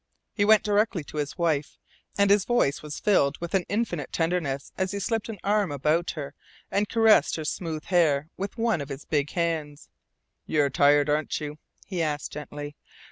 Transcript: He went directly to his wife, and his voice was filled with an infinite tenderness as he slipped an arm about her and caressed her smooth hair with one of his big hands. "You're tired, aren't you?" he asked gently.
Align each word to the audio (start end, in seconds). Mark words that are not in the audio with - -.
He 0.33 0.45
went 0.45 0.63
directly 0.63 1.03
to 1.03 1.17
his 1.17 1.37
wife, 1.37 1.77
and 2.17 2.31
his 2.31 2.43
voice 2.43 2.81
was 2.81 2.99
filled 2.99 3.37
with 3.37 3.53
an 3.53 3.65
infinite 3.69 4.11
tenderness 4.11 4.71
as 4.75 4.93
he 4.93 4.99
slipped 4.99 5.29
an 5.29 5.37
arm 5.43 5.71
about 5.71 6.09
her 6.17 6.33
and 6.71 6.89
caressed 6.89 7.35
her 7.35 7.45
smooth 7.45 7.83
hair 7.83 8.27
with 8.35 8.57
one 8.57 8.81
of 8.81 8.89
his 8.89 9.05
big 9.05 9.29
hands. 9.29 9.89
"You're 10.47 10.71
tired, 10.71 11.07
aren't 11.07 11.39
you?" 11.39 11.59
he 11.85 12.01
asked 12.01 12.31
gently. 12.31 12.75